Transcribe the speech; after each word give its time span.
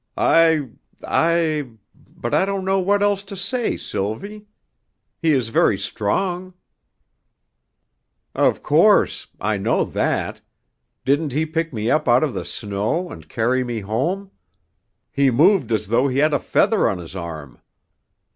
"I 0.17 0.67
I 1.07 1.69
but 1.93 2.33
I 2.33 2.43
don't 2.43 2.65
know 2.65 2.79
what 2.79 3.03
else 3.03 3.21
to 3.21 3.35
say, 3.37 3.77
Sylvie. 3.77 4.47
He 5.21 5.29
is 5.31 5.49
very 5.49 5.77
strong." 5.77 6.55
"Of 8.33 8.63
course. 8.63 9.27
I 9.39 9.57
know 9.57 9.83
that. 9.85 10.41
Didn't 11.05 11.33
he 11.33 11.45
pick 11.45 11.71
me 11.71 11.91
up 11.91 12.07
out 12.07 12.23
of 12.23 12.33
the 12.33 12.45
snow 12.45 13.11
and 13.11 13.29
carry 13.29 13.63
me 13.63 13.81
home? 13.81 14.31
He 15.11 15.29
moved 15.29 15.71
as 15.71 15.89
though 15.89 16.07
he 16.07 16.17
had 16.17 16.33
a 16.33 16.39
feather 16.39 16.89
on 16.89 16.97
his 16.97 17.15
arm. 17.15 17.59